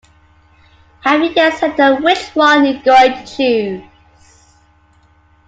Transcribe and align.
Have 1.01 1.21
you 1.21 1.29
yet 1.35 1.59
settled 1.59 2.01
which 2.01 2.29
one 2.29 2.65
you're 2.65 2.81
going 2.81 3.23
to 3.23 3.25
choose? 3.37 3.83